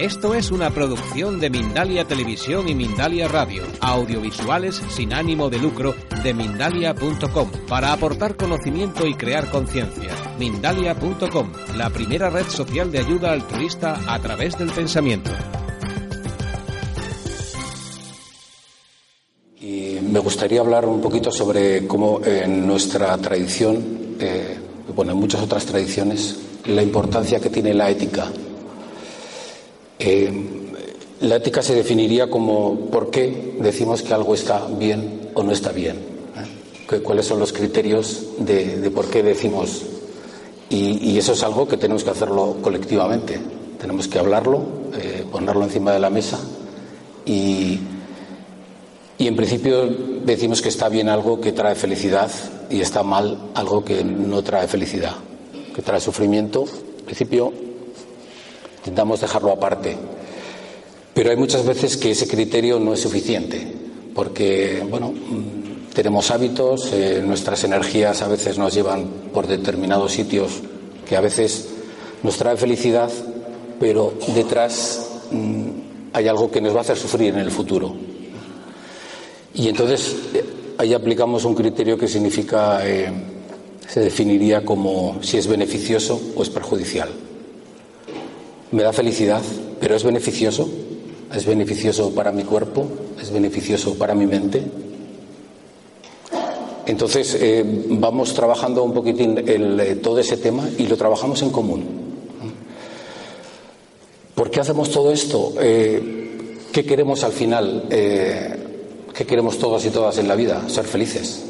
Esto 0.00 0.34
es 0.34 0.50
una 0.50 0.70
producción 0.70 1.40
de 1.40 1.50
Mindalia 1.50 2.06
Televisión 2.06 2.70
y 2.70 2.74
Mindalia 2.74 3.28
Radio, 3.28 3.64
audiovisuales 3.82 4.80
sin 4.88 5.12
ánimo 5.12 5.50
de 5.50 5.58
lucro 5.58 5.94
de 6.24 6.32
mindalia.com, 6.32 7.50
para 7.68 7.92
aportar 7.92 8.34
conocimiento 8.34 9.06
y 9.06 9.12
crear 9.12 9.50
conciencia. 9.50 10.14
Mindalia.com, 10.38 11.52
la 11.76 11.90
primera 11.90 12.30
red 12.30 12.46
social 12.46 12.90
de 12.90 13.00
ayuda 13.00 13.32
altruista 13.32 14.00
a 14.06 14.18
través 14.20 14.56
del 14.56 14.70
pensamiento. 14.70 15.32
Y 19.60 19.98
me 20.00 20.20
gustaría 20.20 20.60
hablar 20.60 20.86
un 20.86 21.02
poquito 21.02 21.30
sobre 21.30 21.86
cómo 21.86 22.22
en 22.24 22.66
nuestra 22.66 23.18
tradición, 23.18 24.16
eh, 24.18 24.56
bueno, 24.96 25.12
en 25.12 25.18
muchas 25.18 25.42
otras 25.42 25.66
tradiciones, 25.66 26.40
la 26.64 26.82
importancia 26.82 27.38
que 27.38 27.50
tiene 27.50 27.74
la 27.74 27.90
ética 27.90 28.32
eh, 30.00 30.32
la 31.20 31.36
ética 31.36 31.62
se 31.62 31.74
definiría 31.74 32.30
como 32.30 32.86
por 32.90 33.10
qué 33.10 33.54
decimos 33.60 34.02
que 34.02 34.14
algo 34.14 34.34
está 34.34 34.66
bien 34.66 35.30
o 35.34 35.42
no 35.42 35.52
está 35.52 35.70
bien. 35.72 35.96
¿eh? 36.90 37.00
¿Cuáles 37.00 37.26
son 37.26 37.38
los 37.38 37.52
criterios 37.52 38.28
de, 38.38 38.90
por 38.94 39.06
qué 39.06 39.22
decimos? 39.22 39.82
Y, 40.70 41.18
eso 41.18 41.32
es 41.32 41.42
algo 41.42 41.68
que 41.68 41.76
tenemos 41.76 42.04
que 42.04 42.10
hacerlo 42.10 42.56
colectivamente. 42.62 43.38
Tenemos 43.78 44.08
que 44.08 44.18
hablarlo, 44.18 44.62
eh, 44.98 45.24
ponerlo 45.30 45.64
encima 45.64 45.92
de 45.92 45.98
la 45.98 46.10
mesa 46.10 46.38
y, 47.26 47.78
y 49.18 49.26
en 49.26 49.36
principio 49.36 49.86
decimos 50.24 50.62
que 50.62 50.68
está 50.68 50.88
bien 50.88 51.08
algo 51.08 51.40
que 51.40 51.52
trae 51.52 51.74
felicidad 51.74 52.30
y 52.70 52.80
está 52.80 53.02
mal 53.02 53.50
algo 53.54 53.84
que 53.84 54.04
no 54.04 54.42
trae 54.42 54.68
felicidad, 54.68 55.16
que 55.74 55.82
trae 55.82 56.00
sufrimiento. 56.00 56.64
En 57.00 57.04
principio 57.04 57.52
Intentamos 58.80 59.20
dejarlo 59.20 59.52
aparte. 59.52 59.96
Pero 61.12 61.30
hay 61.30 61.36
muchas 61.36 61.66
veces 61.66 61.98
que 61.98 62.12
ese 62.12 62.26
criterio 62.26 62.78
no 62.80 62.94
es 62.94 63.00
suficiente, 63.00 63.66
porque, 64.14 64.82
bueno, 64.88 65.12
mm, 65.12 65.92
tenemos 65.94 66.30
hábitos, 66.30 66.90
eh, 66.94 67.22
nuestras 67.24 67.62
energías 67.64 68.22
a 68.22 68.28
veces 68.28 68.56
nos 68.56 68.72
llevan 68.72 69.06
por 69.32 69.46
determinados 69.46 70.12
sitios 70.12 70.62
que 71.06 71.16
a 71.16 71.20
veces 71.20 71.68
nos 72.22 72.38
trae 72.38 72.56
felicidad, 72.56 73.10
pero 73.78 74.14
detrás 74.34 75.10
mm, 75.30 76.14
hay 76.14 76.28
algo 76.28 76.50
que 76.50 76.62
nos 76.62 76.72
va 76.74 76.78
a 76.78 76.82
hacer 76.82 76.96
sufrir 76.96 77.34
en 77.34 77.40
el 77.40 77.50
futuro. 77.50 77.94
Y 79.52 79.68
entonces 79.68 80.16
eh, 80.32 80.44
ahí 80.78 80.94
aplicamos 80.94 81.44
un 81.44 81.54
criterio 81.54 81.98
que 81.98 82.08
significa, 82.08 82.80
eh, 82.88 83.12
se 83.86 84.00
definiría 84.00 84.64
como 84.64 85.18
si 85.20 85.36
es 85.36 85.46
beneficioso 85.46 86.18
o 86.34 86.42
es 86.42 86.48
perjudicial 86.48 87.10
me 88.72 88.82
da 88.82 88.92
felicidad, 88.92 89.42
pero 89.80 89.96
es 89.96 90.04
beneficioso. 90.04 90.68
Es 91.34 91.46
beneficioso 91.46 92.12
para 92.12 92.32
mi 92.32 92.42
cuerpo, 92.42 92.86
es 93.20 93.30
beneficioso 93.30 93.94
para 93.94 94.16
mi 94.16 94.26
mente. 94.26 94.64
Entonces, 96.86 97.36
eh, 97.40 97.64
vamos 97.90 98.34
trabajando 98.34 98.82
un 98.82 98.92
poquitín 98.92 99.36
eh, 99.46 100.00
todo 100.02 100.18
ese 100.18 100.38
tema 100.38 100.68
y 100.76 100.88
lo 100.88 100.96
trabajamos 100.96 101.40
en 101.42 101.50
común. 101.50 101.84
¿Por 104.34 104.50
qué 104.50 104.58
hacemos 104.58 104.90
todo 104.90 105.12
esto? 105.12 105.54
Eh, 105.60 106.56
¿Qué 106.72 106.84
queremos 106.84 107.22
al 107.22 107.32
final? 107.32 107.84
¿Qué 107.88 109.26
queremos 109.26 109.58
todos 109.58 109.84
y 109.84 109.90
todas 109.90 110.18
en 110.18 110.26
la 110.26 110.34
vida? 110.34 110.68
Ser 110.68 110.84
felices. 110.84 111.44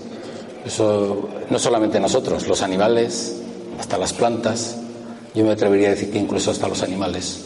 No 1.49 1.59
solamente 1.59 1.99
nosotros, 2.01 2.47
los 2.47 2.61
animales, 2.61 3.37
hasta 3.79 3.97
las 3.97 4.13
plantas, 4.13 4.77
yo 5.35 5.45
me 5.45 5.53
atrevería 5.53 5.89
a 5.89 5.91
decir 5.93 6.11
que 6.11 6.19
incluso 6.19 6.51
hasta 6.51 6.69
los 6.69 6.83
animales. 6.83 7.45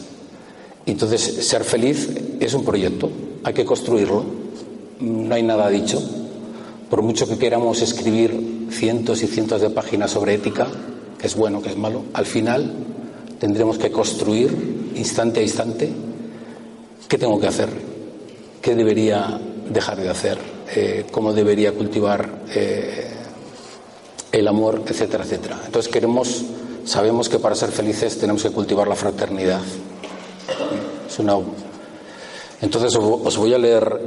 Entonces, 0.85 1.21
ser 1.21 1.63
feliz 1.63 2.09
es 2.39 2.53
un 2.53 2.63
proyecto, 2.63 3.09
hay 3.43 3.53
que 3.53 3.65
construirlo, 3.65 4.23
no 4.99 5.35
hay 5.35 5.43
nada 5.43 5.69
dicho. 5.69 6.01
Por 6.89 7.01
mucho 7.01 7.27
que 7.27 7.37
queramos 7.37 7.81
escribir 7.81 8.67
cientos 8.69 9.23
y 9.23 9.27
cientos 9.27 9.61
de 9.61 9.69
páginas 9.69 10.11
sobre 10.11 10.35
ética, 10.35 10.67
que 11.19 11.27
es 11.27 11.35
bueno, 11.35 11.61
que 11.61 11.69
es 11.69 11.77
malo, 11.77 12.03
al 12.13 12.25
final 12.25 12.71
tendremos 13.39 13.77
que 13.77 13.91
construir 13.91 14.91
instante 14.95 15.39
a 15.39 15.43
instante 15.43 15.89
qué 17.07 17.17
tengo 17.17 17.39
que 17.39 17.47
hacer, 17.47 17.69
qué 18.61 18.75
debería 18.75 19.39
dejar 19.69 19.97
de 19.99 20.09
hacer, 20.09 20.37
eh, 20.75 21.05
cómo 21.11 21.33
debería 21.33 21.71
cultivar 21.73 22.43
eh, 22.53 23.07
el 24.31 24.47
amor, 24.47 24.83
etcétera, 24.87 25.23
etcétera. 25.23 25.61
Entonces 25.65 25.91
queremos 25.91 26.43
Sabemos 26.85 27.29
que 27.29 27.39
para 27.39 27.55
ser 27.55 27.71
felices 27.71 28.17
tenemos 28.19 28.43
que 28.43 28.51
cultivar 28.51 28.87
la 28.87 28.95
fraternidad. 28.95 29.61
Entonces 32.61 32.95
os 32.95 33.37
voy 33.37 33.53
a 33.53 33.57
leer 33.57 34.01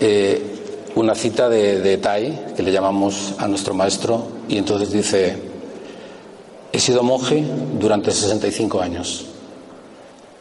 eh, 0.00 0.42
una 0.94 1.14
cita 1.14 1.48
de, 1.48 1.80
de 1.80 1.98
Tai, 1.98 2.54
que 2.56 2.62
le 2.62 2.72
llamamos 2.72 3.34
a 3.38 3.46
nuestro 3.46 3.74
maestro, 3.74 4.26
y 4.48 4.56
entonces 4.56 4.90
dice, 4.90 5.36
he 6.72 6.78
sido 6.78 7.02
monje 7.02 7.44
durante 7.78 8.10
65 8.10 8.80
años 8.80 9.26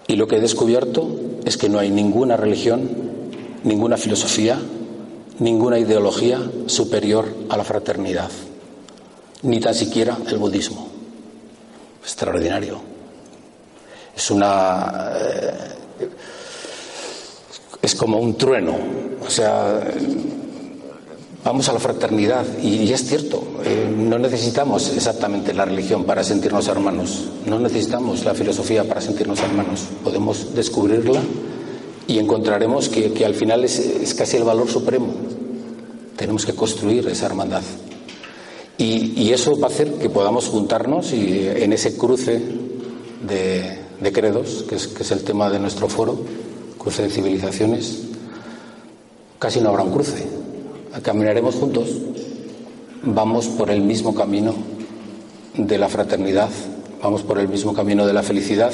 y 0.08 0.16
lo 0.16 0.28
que 0.28 0.38
he 0.38 0.42
descubierto 0.42 1.10
es 1.46 1.58
que 1.58 1.68
no 1.68 1.80
hay 1.80 1.90
ninguna 1.90 2.38
religión, 2.38 2.90
ninguna 3.64 3.98
filosofía, 3.98 4.60
ninguna 5.40 5.80
ideología 5.80 6.40
superior 6.68 7.26
a 7.50 7.58
la 7.58 7.64
fraternidad, 7.64 8.30
ni 9.42 9.60
tan 9.60 9.74
siquiera 9.74 10.18
el 10.28 10.38
budismo 10.38 10.85
extraordinario. 12.06 12.80
Es 14.16 14.32
una. 14.32 15.12
Eh, 15.20 15.52
es 17.82 17.96
como 17.96 18.20
un 18.20 18.38
trueno. 18.38 18.76
O 19.26 19.30
sea, 19.30 19.82
vamos 21.44 21.68
a 21.68 21.74
la 21.74 21.80
fraternidad. 21.80 22.46
Y, 22.62 22.92
es 22.94 23.06
cierto, 23.06 23.44
eh, 23.64 23.92
no 23.96 24.20
necesitamos 24.20 24.96
exactamente 24.96 25.54
la 25.54 25.66
religión 25.66 26.06
para 26.06 26.24
sentirnos 26.24 26.68
hermanos. 26.68 27.30
No 27.46 27.60
necesitamos 27.60 28.24
la 28.24 28.36
filosofía 28.36 28.84
para 28.84 29.02
sentirnos 29.02 29.40
hermanos. 29.40 29.86
Podemos 30.04 30.54
descubrirla 30.56 31.22
y 32.08 32.20
encontraremos 32.20 32.88
que, 32.88 33.26
al 33.26 33.34
final 33.34 33.66
es 33.66 34.14
casi 34.16 34.38
el 34.38 34.44
valor 34.44 34.70
supremo. 34.70 35.08
Tenemos 36.16 36.46
que 36.46 36.54
construir 36.54 37.08
esa 37.08 37.26
hermandad. 37.26 37.64
Y, 38.78 39.32
eso 39.32 39.58
va 39.60 39.68
a 39.68 39.70
hacer 39.70 39.94
que 39.94 40.10
podamos 40.10 40.48
juntarnos 40.48 41.12
y 41.14 41.48
en 41.48 41.74
ese 41.74 41.98
cruce 41.98 42.42
de, 43.28 44.12
credos, 44.12 44.66
que 44.68 44.76
es, 44.76 45.12
el 45.12 45.24
tema 45.24 45.50
de 45.50 45.60
nuestro 45.60 45.88
foro, 45.90 46.20
cruce 46.78 47.04
de 47.04 47.10
civilizaciones, 47.10 48.04
casi 49.40 49.60
no 49.62 49.70
habrá 49.70 49.84
un 49.84 49.92
cruce. 49.92 50.26
Caminaremos 51.02 51.56
juntos, 51.56 51.90
vamos 53.04 53.48
por 53.48 53.72
el 53.72 53.82
mismo 53.82 54.14
camino 54.14 54.54
de 55.58 55.78
la 55.78 55.90
fraternidad, 55.90 56.50
vamos 57.02 57.24
por 57.24 57.40
el 57.40 57.48
mismo 57.48 57.74
camino 57.74 58.06
de 58.06 58.14
la 58.14 58.24
felicidad 58.24 58.74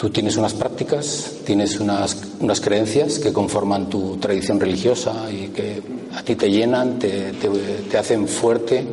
Tú 0.00 0.08
tienes 0.08 0.38
unas 0.38 0.54
prácticas, 0.54 1.30
tienes 1.44 1.78
unas, 1.78 2.16
unas, 2.40 2.62
creencias 2.62 3.18
que 3.18 3.34
conforman 3.34 3.90
tu 3.90 4.16
tradición 4.16 4.58
religiosa 4.58 5.30
y 5.30 5.48
que 5.48 5.82
a 6.14 6.22
ti 6.22 6.36
te 6.36 6.50
llenan, 6.50 6.98
te, 6.98 7.32
te, 7.32 7.98
hacen 7.98 8.26
fuerte, 8.26 8.84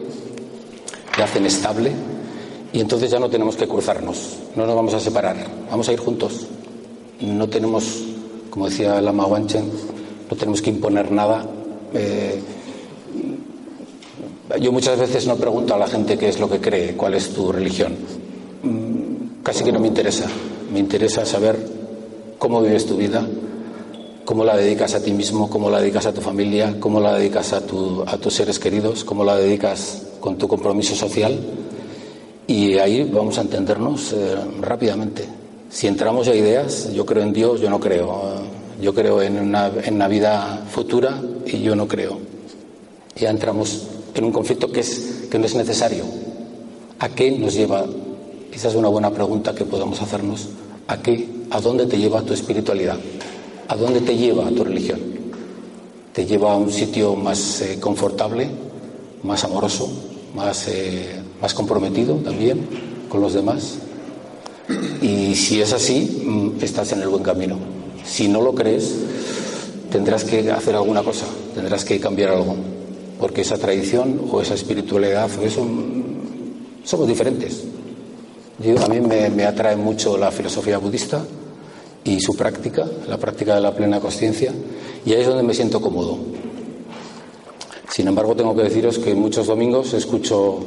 te 1.16 1.24
hacen 1.24 1.46
estable. 1.46 1.92
Y 2.74 2.82
entonces 2.82 3.10
ya 3.10 3.20
no 3.20 3.30
tenemos 3.30 3.56
que 3.56 3.68
cruzarnos, 3.68 4.38
no 4.56 4.66
nos 4.66 4.76
vamos 4.76 4.94
a 4.94 5.00
separar, 5.00 5.38
vamos 5.70 5.88
a 5.90 5.94
ir 5.94 6.00
juntos. 6.00 6.48
No 7.22 7.48
tenemos, 7.48 8.04
como 8.50 8.70
decía 8.70 9.02
Lama 9.02 9.26
Wanchen, 9.26 9.72
no 10.30 10.38
tenemos 10.38 10.62
que 10.62 10.70
imponer 10.70 11.12
nada. 11.12 11.46
Eh, 11.94 12.40
yo 14.62 14.72
muchas 14.72 15.00
veces 15.00 15.26
no 15.28 15.36
pregunto 15.38 15.74
a 15.74 15.78
la 15.78 15.88
gente 15.88 16.18
qué 16.18 16.30
es 16.30 16.40
lo 16.40 16.50
que 16.50 16.60
cree, 16.60 16.96
cuál 16.96 17.16
es 17.16 17.34
tu 17.34 17.52
religión. 17.52 17.96
Mm, 18.64 19.44
casi 19.44 19.64
que 19.64 19.72
no 19.72 19.80
me 19.80 19.88
interesa 19.88 20.28
me 20.72 20.80
interesa 20.80 21.26
saber 21.26 21.58
cómo 22.38 22.62
vives 22.62 22.86
tu 22.86 22.98
vida, 22.98 23.26
cómo 24.28 24.44
la 24.44 24.58
dedicas 24.58 24.94
a 24.94 25.02
ti 25.02 25.14
mismo, 25.14 25.50
cómo 25.50 25.70
la 25.70 25.80
dedicas 25.80 26.06
a 26.06 26.14
tu 26.14 26.20
familia, 26.20 26.76
cómo 26.82 27.00
la 27.00 27.18
dedicas 27.18 27.54
a, 27.54 27.60
a 27.60 28.18
tus 28.18 28.34
seres 28.34 28.60
queridos, 28.60 29.06
cómo 29.06 29.24
la 29.24 29.38
dedicas 29.38 30.02
con 30.20 30.38
tu 30.38 30.50
compromiso 30.50 30.96
social. 30.96 31.40
Y 32.46 32.78
ahí 32.78 33.10
vamos 33.10 33.38
a 33.38 33.42
entendernos 33.44 34.12
eh, 34.12 34.36
rápidamente. 34.60 35.24
Si 35.70 35.88
entramos 35.88 36.28
a 36.28 36.36
ideas, 36.36 36.92
yo 36.94 37.06
creo 37.06 37.24
en 37.24 37.32
Dios, 37.32 37.62
yo 37.62 37.70
no 37.70 37.80
creo. 37.80 38.34
Yo 38.82 38.94
creo 38.94 39.22
en 39.22 39.40
una, 39.40 39.72
en 39.82 39.96
una 39.96 40.10
vida 40.10 40.62
futura 40.70 41.22
y 41.46 41.62
yo 41.62 41.74
no 41.78 41.88
creo. 41.88 42.20
Ya 43.16 43.30
entramos 43.30 43.88
en 44.14 44.26
un 44.26 44.34
conflicto 44.34 44.70
que, 44.70 44.82
es, 44.82 45.28
que 45.32 45.40
no 45.40 45.46
es 45.46 45.56
necesario. 45.56 46.04
¿A 47.00 47.08
qué 47.08 47.32
nos 47.32 47.54
lleva 47.54 47.86
esa 48.52 48.70
es 48.70 48.76
una 48.76 48.90
buena 48.90 49.12
pregunta 49.12 49.54
que 49.54 49.66
podemos 49.66 50.02
hacernos. 50.02 50.50
¿A 50.88 50.98
qué? 50.98 51.30
¿A 51.52 51.62
dónde 51.62 51.86
te 51.86 51.98
lleva 51.98 52.24
tu 52.24 52.34
espiritualidad? 52.34 52.98
¿A 53.70 53.76
dónde 53.76 54.02
te 54.02 54.16
lleva 54.16 54.50
tu 54.50 54.64
religión? 54.64 55.00
¿Te 56.14 56.26
lleva 56.26 56.54
a 56.54 56.56
un 56.56 56.72
sitio 56.72 57.16
más 57.16 57.62
eh, 57.62 57.80
confortable, 57.80 58.50
más 59.24 59.44
amoroso, 59.44 59.90
más, 60.34 60.68
eh, 60.70 61.22
más 61.42 61.54
comprometido 61.54 62.16
también 62.16 62.66
con 63.10 63.22
los 63.22 63.34
demás? 63.34 63.80
Y 65.02 65.36
si 65.36 65.62
es 65.62 65.74
así, 65.74 66.24
mm, 66.26 66.64
estás 66.64 66.92
en 66.94 67.02
el 67.02 67.10
buen 67.10 67.24
camino. 67.24 67.58
Si 68.06 68.28
no 68.28 68.42
lo 68.42 68.56
crees, 68.56 68.96
tendrás 69.92 70.24
que 70.24 70.50
hacer 70.50 70.76
alguna 70.76 71.04
cosa, 71.04 71.26
tendrás 71.54 71.84
que 71.84 72.00
cambiar 72.00 72.32
algo, 72.32 72.56
porque 73.20 73.42
esa 73.42 73.58
tradición 73.58 74.22
o 74.32 74.42
esa 74.42 74.54
espiritualidad 74.54 75.30
eso 75.44 75.64
mm, 75.64 76.84
somos 76.84 77.08
diferentes. 77.08 77.64
a 78.82 78.88
mí 78.88 79.02
me, 79.02 79.46
atrae 79.46 79.76
mucho 79.76 80.18
la 80.18 80.32
filosofía 80.32 80.78
budista 80.78 81.26
y 82.04 82.20
su 82.20 82.36
práctica, 82.36 82.86
la 83.08 83.18
práctica 83.18 83.56
de 83.56 83.62
la 83.62 83.76
plena 83.76 84.00
conciencia, 84.00 84.54
y 85.06 85.14
ahí 85.14 85.22
es 85.22 85.28
donde 85.28 85.44
me 85.44 85.54
siento 85.54 85.82
cómodo. 85.82 86.18
Sin 87.90 88.08
embargo, 88.08 88.36
tengo 88.36 88.56
que 88.56 88.64
deciros 88.64 89.00
que 89.00 89.16
muchos 89.16 89.48
domingos 89.48 89.94
escucho 89.94 90.60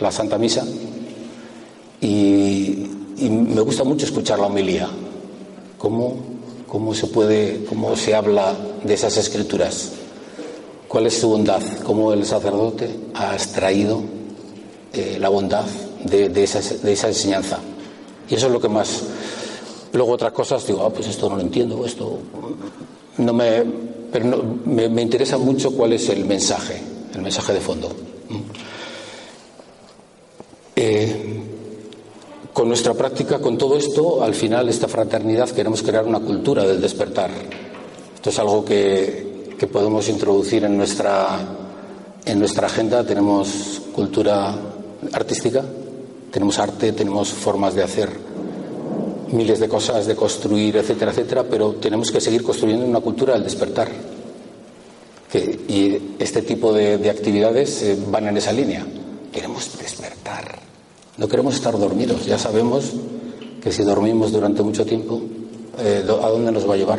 la 0.00 0.10
Santa 0.10 0.38
Misa 0.38 0.64
y, 2.00 2.86
me 3.20 3.60
gusta 3.60 3.84
mucho 3.84 4.06
escuchar 4.06 4.38
la 4.38 4.46
homilía. 4.46 4.88
Cómo, 5.76 6.16
cómo 6.66 6.94
se 6.94 7.06
puede, 7.06 7.64
cómo 7.66 7.94
se 7.96 8.14
habla 8.14 8.56
de 8.82 8.94
esas 8.94 9.16
escrituras. 9.18 9.92
¿Cuál 10.88 11.06
es 11.06 11.20
su 11.20 11.28
bondad? 11.28 11.62
¿Cómo 11.84 12.12
el 12.14 12.24
sacerdote 12.24 12.88
ha 13.14 13.34
extraído 13.34 14.02
eh, 14.92 15.18
la 15.20 15.28
bondad 15.28 15.66
de, 16.04 16.26
esa, 16.42 16.60
de, 16.60 16.92
esa, 16.92 17.08
enseñanza? 17.08 17.58
Y 18.28 18.34
eso 18.34 18.46
es 18.46 18.52
lo 18.52 18.60
que 18.60 18.68
más. 18.68 19.02
Luego 19.92 20.12
otras 20.12 20.32
cosas 20.32 20.66
digo, 20.66 20.84
ah, 20.84 20.90
pues 20.90 21.08
esto 21.08 21.28
no 21.28 21.36
lo 21.36 21.42
entiendo, 21.42 21.84
esto 21.84 22.18
no 23.18 23.32
me, 23.32 23.64
pero 24.12 24.24
me, 24.64 24.88
me, 24.88 25.02
interesa 25.02 25.36
mucho 25.36 25.72
cuál 25.72 25.92
es 25.92 26.08
el 26.08 26.24
mensaje, 26.24 26.80
el 27.14 27.22
mensaje 27.22 27.52
de 27.52 27.60
fondo. 27.60 27.88
Eh, 30.76 31.40
con 32.52 32.68
nuestra 32.68 32.94
práctica, 32.94 33.40
con 33.40 33.58
todo 33.58 33.76
esto, 33.76 34.22
al 34.22 34.34
final, 34.34 34.68
esta 34.68 34.88
fraternidad, 34.88 35.50
queremos 35.50 35.82
crear 35.82 36.04
una 36.06 36.20
cultura 36.20 36.64
del 36.64 36.80
despertar. 36.80 37.30
Esto 38.14 38.30
es 38.30 38.38
algo 38.38 38.64
que, 38.64 39.54
que 39.58 39.66
podemos 39.66 40.08
introducir 40.08 40.64
en 40.64 40.76
nuestra, 40.76 41.38
en 42.24 42.38
nuestra 42.38 42.66
agenda. 42.66 43.04
Tenemos 43.04 43.82
cultura 43.92 44.54
artística, 45.12 45.64
tenemos 46.30 46.58
arte, 46.58 46.92
tenemos 46.92 47.30
formas 47.30 47.74
de 47.74 47.82
hacer 47.82 48.29
miles 49.32 49.60
de 49.60 49.68
cosas, 49.68 50.06
de 50.06 50.16
construir, 50.16 50.76
etcétera, 50.76 51.10
etcétera, 51.10 51.44
pero 51.44 51.74
tenemos 51.74 52.10
que 52.10 52.20
seguir 52.20 52.42
construyendo 52.42 52.84
una 52.84 53.00
cultura 53.00 53.34
del 53.34 53.44
despertar. 53.44 53.88
y 55.32 56.16
este 56.18 56.42
tipo 56.42 56.72
de, 56.72 57.08
actividades 57.08 57.82
eh, 57.82 57.98
van 58.10 58.28
en 58.28 58.36
esa 58.36 58.52
línea. 58.52 58.84
Queremos 59.32 59.78
despertar. 59.78 60.58
No 61.16 61.28
queremos 61.28 61.54
estar 61.54 61.78
dormidos. 61.78 62.26
Ya 62.26 62.38
sabemos 62.38 62.92
que 63.62 63.70
si 63.70 63.82
dormimos 63.84 64.32
durante 64.32 64.62
mucho 64.62 64.84
tiempo, 64.84 65.20
eh, 65.78 66.04
¿a 66.04 66.28
dónde 66.28 66.50
nos 66.50 66.68
va 66.68 66.74
a 66.74 66.76
llevar? 66.76 66.98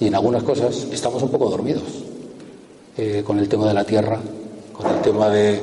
Y 0.00 0.06
en 0.08 0.14
algunas 0.14 0.42
cosas 0.42 0.86
estamos 0.90 1.22
un 1.22 1.30
poco 1.30 1.48
dormidos. 1.48 1.84
Eh, 2.98 3.22
con 3.26 3.38
el 3.38 3.46
tema 3.46 3.68
de 3.68 3.74
la 3.74 3.84
tierra, 3.84 4.18
con 4.72 4.90
el 4.90 5.02
tema 5.02 5.28
de 5.28 5.60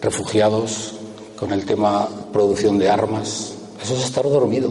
refugiados, 0.00 0.92
con 1.36 1.50
el 1.52 1.64
tema 1.64 2.08
producción 2.32 2.78
de 2.78 2.88
armas, 2.88 3.51
eso 3.82 3.94
es 3.94 4.04
estar 4.04 4.24
dormido, 4.24 4.70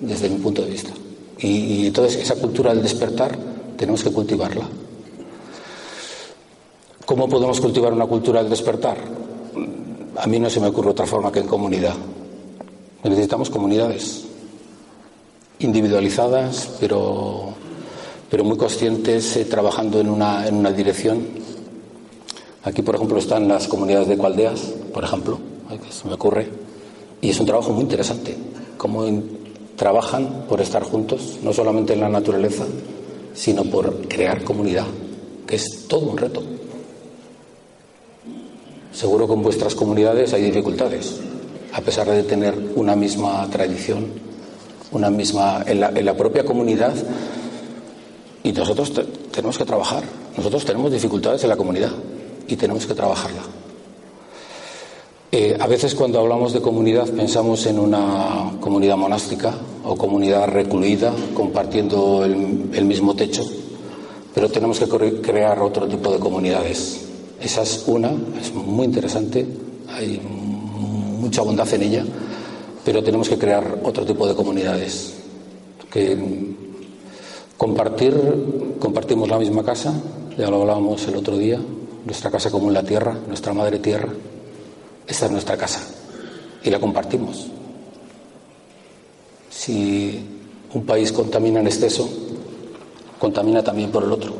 desde 0.00 0.30
mi 0.30 0.36
punto 0.36 0.62
de 0.62 0.70
vista. 0.70 0.90
Y, 1.38 1.88
entonces 1.88 2.22
esa 2.22 2.36
cultura 2.36 2.72
del 2.72 2.82
despertar 2.82 3.36
tenemos 3.76 4.02
que 4.02 4.10
cultivarla. 4.10 4.66
¿Cómo 7.04 7.28
podemos 7.28 7.60
cultivar 7.60 7.92
una 7.92 8.06
cultura 8.06 8.40
del 8.40 8.50
despertar? 8.50 8.96
A 10.16 10.26
mí 10.26 10.38
no 10.38 10.48
se 10.48 10.60
me 10.60 10.68
ocurre 10.68 10.90
otra 10.90 11.06
forma 11.06 11.30
que 11.30 11.40
en 11.40 11.46
comunidad. 11.46 11.94
Necesitamos 13.02 13.50
comunidades 13.50 14.24
individualizadas, 15.58 16.70
pero, 16.80 17.52
pero 18.30 18.44
muy 18.44 18.56
conscientes, 18.56 19.36
eh, 19.36 19.44
trabajando 19.44 20.00
en 20.00 20.08
una, 20.08 20.46
en 20.46 20.54
una 20.54 20.72
dirección. 20.72 21.26
Aquí, 22.62 22.80
por 22.80 22.94
ejemplo, 22.94 23.18
están 23.18 23.46
las 23.48 23.68
comunidades 23.68 24.08
de 24.08 24.16
Cualdeas, 24.16 24.60
por 24.94 25.04
ejemplo, 25.04 25.38
se 25.90 26.08
me 26.08 26.14
ocurre 26.14 26.48
y 27.24 27.30
es 27.30 27.40
un 27.40 27.46
trabajo 27.46 27.72
muy 27.72 27.84
interesante, 27.84 28.36
cómo 28.76 29.02
trabajan 29.76 30.44
por 30.46 30.60
estar 30.60 30.82
juntos, 30.82 31.38
no 31.42 31.54
solamente 31.54 31.94
en 31.94 32.00
la 32.00 32.10
naturaleza, 32.10 32.66
sino 33.32 33.64
por 33.64 34.06
crear 34.08 34.44
comunidad, 34.44 34.84
que 35.46 35.56
es 35.56 35.86
todo 35.88 36.10
un 36.10 36.18
reto. 36.18 36.42
Seguro 38.92 39.26
que 39.26 39.32
en 39.32 39.42
vuestras 39.42 39.74
comunidades 39.74 40.34
hay 40.34 40.42
dificultades, 40.42 41.18
a 41.72 41.80
pesar 41.80 42.10
de 42.10 42.24
tener 42.24 42.58
una 42.76 42.94
misma 42.94 43.48
tradición, 43.50 44.04
una 44.92 45.08
misma 45.08 45.64
en 45.66 45.80
la, 45.80 45.88
en 45.88 46.04
la 46.04 46.14
propia 46.14 46.44
comunidad. 46.44 46.94
Y 48.42 48.52
nosotros 48.52 48.92
tenemos 49.32 49.56
que 49.56 49.64
trabajar. 49.64 50.04
Nosotros 50.36 50.62
tenemos 50.66 50.92
dificultades 50.92 51.42
en 51.42 51.48
la 51.48 51.56
comunidad 51.56 51.92
y 52.46 52.54
tenemos 52.56 52.84
que 52.86 52.92
trabajarla. 52.92 53.63
Eh, 55.36 55.56
a 55.58 55.66
veces 55.66 55.96
cuando 55.96 56.20
hablamos 56.20 56.52
de 56.52 56.60
comunidad 56.60 57.08
pensamos 57.08 57.66
en 57.66 57.80
una 57.80 58.52
comunidad 58.60 58.96
monástica 58.96 59.52
o 59.82 59.96
comunidad 59.96 60.46
recluida 60.46 61.12
compartiendo 61.34 62.24
el, 62.24 62.84
mismo 62.84 63.16
techo, 63.16 63.44
pero 64.32 64.48
tenemos 64.48 64.78
que 64.78 64.86
crear 65.20 65.58
otro 65.58 65.88
tipo 65.88 66.12
de 66.12 66.20
comunidades. 66.20 67.08
Esa 67.40 67.62
es 67.62 67.82
una, 67.88 68.12
es 68.40 68.54
muy 68.54 68.84
interesante, 68.84 69.44
hay 69.88 70.20
mucha 70.20 71.42
bondad 71.42 71.74
en 71.74 71.82
ella, 71.82 72.04
pero 72.84 73.02
tenemos 73.02 73.28
que 73.28 73.36
crear 73.36 73.80
otro 73.82 74.06
tipo 74.06 74.28
de 74.28 74.36
comunidades. 74.36 75.14
Que 75.90 76.16
compartir, 77.56 78.14
compartimos 78.78 79.28
la 79.28 79.40
misma 79.40 79.64
casa, 79.64 80.00
ya 80.38 80.48
lo 80.48 80.60
hablábamos 80.60 81.04
el 81.08 81.16
otro 81.16 81.36
día, 81.36 81.58
nuestra 82.04 82.30
casa 82.30 82.52
común 82.52 82.72
la 82.72 82.84
tierra, 82.84 83.18
nuestra 83.26 83.52
madre 83.52 83.80
tierra 83.80 84.10
esta 85.06 85.26
es 85.26 85.32
nuestra 85.32 85.56
casa 85.56 85.80
y 86.62 86.70
la 86.70 86.80
compartimos. 86.80 87.46
Si 89.50 90.20
un 90.72 90.84
país 90.84 91.12
contamina 91.12 91.60
en 91.60 91.66
exceso, 91.66 92.08
contamina 93.18 93.62
también 93.62 93.90
por 93.90 94.02
el 94.02 94.12
otro. 94.12 94.34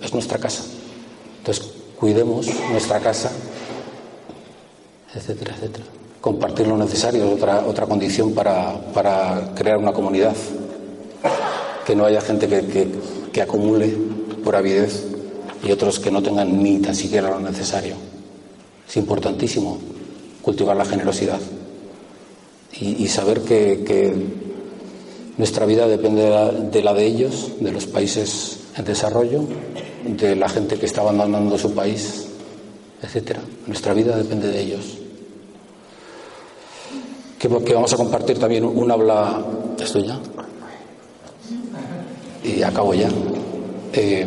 Es 0.00 0.12
nuestra 0.12 0.38
casa. 0.38 0.64
Entonces, 1.38 1.66
cuidemos 1.98 2.46
nuestra 2.70 3.00
casa, 3.00 3.30
etcétera, 5.14 5.54
etcétera. 5.56 5.84
Compartir 6.20 6.66
lo 6.66 6.76
necesario 6.76 7.24
es 7.24 7.34
otra, 7.34 7.66
otra 7.66 7.86
condición 7.86 8.32
para, 8.32 8.78
para 8.92 9.52
crear 9.54 9.78
una 9.78 9.92
comunidad. 9.92 10.36
Que 11.86 11.96
no 11.96 12.04
haya 12.04 12.20
gente 12.20 12.46
que, 12.46 12.66
que, 12.66 12.88
que 13.32 13.42
acumule 13.42 13.88
por 14.44 14.54
avidez 14.54 15.06
y 15.64 15.72
otros 15.72 15.98
que 15.98 16.10
no 16.10 16.22
tengan 16.22 16.62
ni 16.62 16.78
tan 16.78 16.94
siquiera 16.94 17.30
lo 17.30 17.40
necesario. 17.40 17.94
Es 18.86 18.96
importantísimo 18.96 19.78
cultivar 20.42 20.76
la 20.76 20.84
generosidad 20.84 21.40
y, 22.80 23.08
saber 23.08 23.40
que, 23.42 24.14
nuestra 25.36 25.64
vida 25.64 25.88
depende 25.88 26.22
de 26.22 26.82
la, 26.82 26.92
de 26.92 27.06
ellos, 27.06 27.52
de 27.60 27.72
los 27.72 27.86
países 27.86 28.60
en 28.76 28.84
desarrollo, 28.84 29.42
de 30.04 30.36
la 30.36 30.48
gente 30.48 30.78
que 30.78 30.86
está 30.86 31.00
abandonando 31.00 31.56
su 31.56 31.72
país, 31.74 32.26
etcétera. 33.02 33.40
Nuestra 33.66 33.94
vida 33.94 34.16
depende 34.16 34.48
de 34.48 34.60
ellos. 34.60 34.98
Que, 37.38 37.48
vamos 37.48 37.92
a 37.92 37.96
compartir 37.96 38.38
también 38.38 38.64
un 38.64 38.90
habla. 38.90 39.42
¿Estoy 39.78 40.06
ya? 40.06 40.20
Y 42.44 42.62
acabo 42.62 42.92
ya. 42.92 43.08
Eh, 43.94 44.26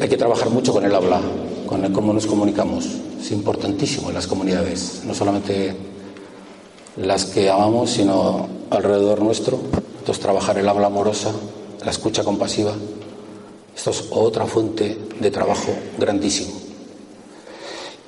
hay 0.00 0.08
que 0.08 0.16
trabajar 0.16 0.50
mucho 0.50 0.72
con 0.72 0.84
el 0.84 0.94
habla, 0.94 1.20
con 1.66 1.84
el 1.84 1.92
cómo 1.92 2.12
nos 2.12 2.26
comunicamos 2.26 3.07
es 3.20 3.30
importantísimo 3.32 4.08
en 4.08 4.14
las 4.14 4.26
comunidades, 4.26 5.02
no 5.04 5.14
solamente 5.14 5.74
las 6.96 7.24
que 7.26 7.50
amamos, 7.50 7.90
sino 7.90 8.48
alrededor 8.70 9.20
nuestro. 9.22 9.58
Entonces, 9.98 10.22
trabajar 10.22 10.58
el 10.58 10.68
habla 10.68 10.86
amorosa, 10.86 11.32
la 11.84 11.90
escucha 11.90 12.24
compasiva, 12.24 12.74
esto 13.76 13.90
es 13.90 14.06
otra 14.10 14.46
fuente 14.46 14.98
de 15.20 15.30
trabajo 15.30 15.72
grandísimo. 15.98 16.52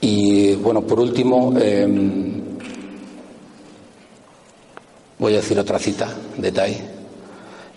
Y 0.01 0.55
bueno, 0.55 0.83
por 0.83 0.99
último, 0.99 1.53
em, 1.61 2.43
voy 5.19 5.35
a 5.35 5.37
decir 5.37 5.59
otra 5.59 5.79
cita 5.79 6.09
de 6.39 6.53
Tai. 6.53 6.77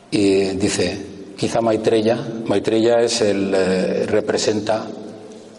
Y 0.10 0.44
dice, 0.56 0.98
quizá 1.38 1.60
Maitreya, 1.62 2.18
Maitreya 2.46 3.02
es 3.02 3.22
el, 3.22 3.54
eh, 3.54 4.06
representa 4.08 4.88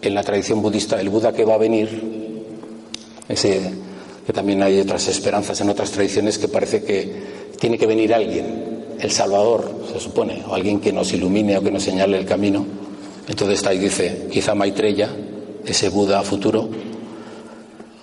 en 0.08 0.14
la 0.14 0.23
tradición 0.23 0.62
budista, 0.62 1.00
el 1.00 1.08
Buda 1.08 1.32
que 1.32 1.44
va 1.44 1.54
a 1.54 1.58
venir, 1.58 1.88
ese, 3.28 3.61
que 4.26 4.32
también 4.32 4.62
hay 4.62 4.80
otras 4.80 5.08
esperanzas 5.08 5.61
en 5.61 5.70
otras 5.70 5.90
tradiciones 5.90 6.38
que 6.38 6.49
parece 6.49 6.82
que 6.82 7.34
tiene 7.58 7.78
que 7.78 7.87
venir 7.87 8.12
alguien, 8.14 8.96
el 8.99 9.11
Salvador, 9.11 9.84
se 9.92 10.00
supone, 10.00 10.42
o 10.46 10.54
alguien 10.54 10.80
que 10.80 10.92
nos 10.92 11.12
ilumine 11.12 11.58
o 11.58 11.62
que 11.62 11.70
nos 11.70 11.82
señale 11.82 12.18
el 12.18 12.26
camino. 12.26 12.64
Entonces 13.28 13.58
está 13.58 13.70
ahí 13.70 13.78
dice, 13.78 14.28
quizá 14.30 14.54
Maitreya, 14.54 15.11
ese 15.64 15.88
Buda 15.88 16.23
futuro, 16.23 16.68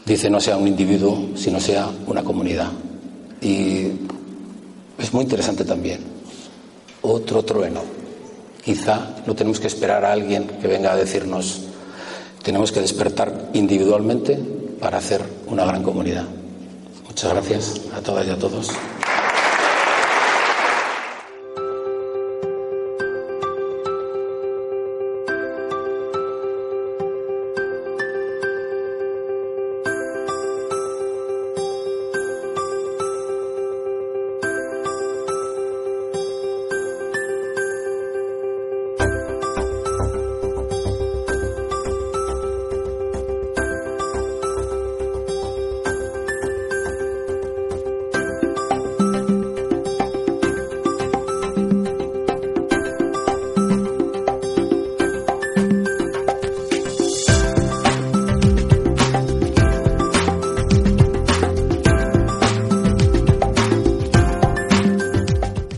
dice 0.06 0.30
no 0.30 0.40
sea 0.40 0.58
un 0.58 0.68
individuo, 0.68 1.30
sino 1.36 1.60
sea 1.60 1.90
una 2.08 2.24
comunidad. 2.24 2.72
Y 3.42 3.88
es 4.98 5.14
muy 5.14 5.24
interesante 5.24 5.66
también. 5.66 6.00
Otro 7.02 7.44
trueno. 7.44 7.82
Quizá 8.64 9.16
no 9.26 9.34
tenemos 9.36 9.60
que 9.60 9.68
esperar 9.68 10.06
a 10.06 10.12
alguien 10.12 10.46
que 10.62 10.68
venga 10.68 10.94
a 10.94 10.96
decirnos, 10.96 11.62
tenemos 12.44 12.72
que 12.72 12.82
despertar 12.82 13.50
individualmente 13.54 14.38
para 14.80 14.98
hacer 14.98 15.22
una 15.48 15.66
gran 15.66 15.84
comunidad. 15.84 16.26
Muchas 17.08 17.32
gracias 17.32 17.82
a 17.96 18.02
todas 18.02 18.26
y 18.28 18.32
a 18.32 18.38
todos. 18.38 18.72